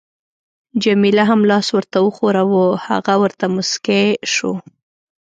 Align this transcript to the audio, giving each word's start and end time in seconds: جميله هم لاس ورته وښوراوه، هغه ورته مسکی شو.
جميله 0.83 1.23
هم 1.29 1.41
لاس 1.49 1.67
ورته 1.75 1.97
وښوراوه، 2.01 2.65
هغه 2.87 3.13
ورته 3.23 3.45
مسکی 3.55 4.05
شو. 4.33 4.51